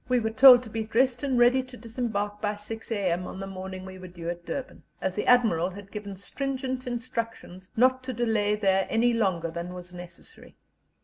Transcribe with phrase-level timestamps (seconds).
[0.09, 3.27] We were told to be dressed and ready to disembark by 6 a.m.
[3.27, 7.69] on the morning we were due at Durban, as the Admiral had given stringent instructions
[7.77, 10.55] not to delay there any longer than was necessary.